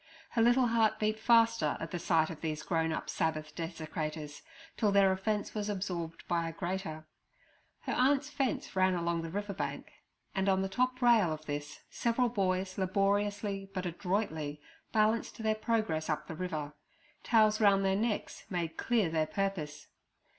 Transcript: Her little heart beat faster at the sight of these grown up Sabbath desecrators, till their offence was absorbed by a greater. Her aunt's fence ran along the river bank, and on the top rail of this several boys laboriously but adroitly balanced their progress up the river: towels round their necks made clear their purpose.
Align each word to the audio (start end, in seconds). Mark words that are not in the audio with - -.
Her 0.31 0.41
little 0.41 0.65
heart 0.65 0.97
beat 0.97 1.19
faster 1.19 1.77
at 1.79 1.91
the 1.91 1.99
sight 1.99 2.31
of 2.31 2.41
these 2.41 2.63
grown 2.63 2.91
up 2.91 3.07
Sabbath 3.07 3.53
desecrators, 3.53 4.41
till 4.75 4.91
their 4.91 5.11
offence 5.11 5.53
was 5.53 5.69
absorbed 5.69 6.27
by 6.27 6.49
a 6.49 6.51
greater. 6.51 7.05
Her 7.81 7.93
aunt's 7.93 8.27
fence 8.27 8.75
ran 8.75 8.95
along 8.95 9.21
the 9.21 9.29
river 9.29 9.53
bank, 9.53 9.91
and 10.33 10.49
on 10.49 10.63
the 10.63 10.69
top 10.69 11.03
rail 11.03 11.31
of 11.31 11.45
this 11.45 11.81
several 11.91 12.29
boys 12.29 12.79
laboriously 12.79 13.69
but 13.75 13.85
adroitly 13.85 14.59
balanced 14.91 15.37
their 15.37 15.53
progress 15.53 16.09
up 16.09 16.25
the 16.25 16.33
river: 16.33 16.73
towels 17.23 17.61
round 17.61 17.85
their 17.85 17.95
necks 17.95 18.45
made 18.49 18.77
clear 18.77 19.07
their 19.07 19.27
purpose. 19.27 19.85